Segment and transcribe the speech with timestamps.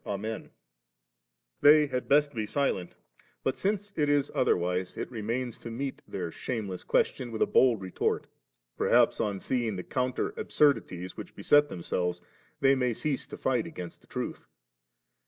[0.03, 0.49] Amen*/ 2$.
[1.61, 2.95] They had best have been silent;
[3.43, 7.45] but rfnce it is otherwise, it remains to meet their shame less question with a
[7.45, 8.23] bold retort'•
[8.79, 12.19] Perhaps on seeing the counter absurdities which beset themselves,
[12.61, 14.47] they may cease to fight against the truth.